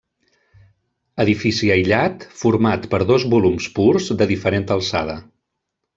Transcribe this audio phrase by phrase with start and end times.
[1.25, 5.19] Edifici aïllat format per dos volums purs de diferent alçada.